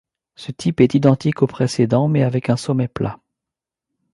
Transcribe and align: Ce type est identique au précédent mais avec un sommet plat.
Ce 0.33 0.51
type 0.51 0.81
est 0.81 0.95
identique 0.95 1.43
au 1.43 1.45
précédent 1.45 2.07
mais 2.07 2.23
avec 2.23 2.49
un 2.49 2.57
sommet 2.57 2.87
plat. 2.87 3.19